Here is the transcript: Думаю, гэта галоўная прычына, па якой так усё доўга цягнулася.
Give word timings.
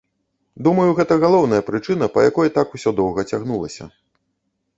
Думаю, 0.67 0.87
гэта 0.99 1.17
галоўная 1.23 1.59
прычына, 1.69 2.07
па 2.15 2.25
якой 2.29 2.47
так 2.57 2.67
усё 2.79 2.89
доўга 3.01 3.21
цягнулася. 3.31 3.83